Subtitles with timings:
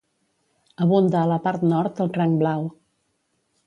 [0.85, 2.69] Abunda a la part nord el cranc blau.